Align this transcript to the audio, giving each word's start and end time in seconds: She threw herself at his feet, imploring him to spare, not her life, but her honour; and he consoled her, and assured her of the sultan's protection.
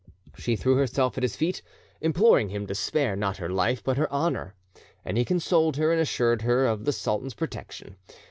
She 0.35 0.55
threw 0.55 0.77
herself 0.77 1.15
at 1.15 1.21
his 1.21 1.35
feet, 1.35 1.61
imploring 2.01 2.49
him 2.49 2.65
to 2.65 2.73
spare, 2.73 3.15
not 3.15 3.37
her 3.37 3.49
life, 3.51 3.83
but 3.83 3.97
her 3.97 4.11
honour; 4.11 4.55
and 5.05 5.15
he 5.15 5.23
consoled 5.23 5.77
her, 5.77 5.91
and 5.91 6.01
assured 6.01 6.41
her 6.41 6.65
of 6.65 6.85
the 6.85 6.91
sultan's 6.91 7.35
protection. 7.35 7.97